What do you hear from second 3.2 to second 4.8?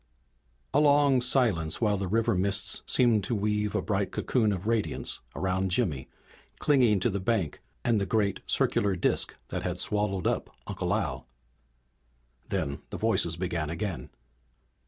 to weave a bright cocoon of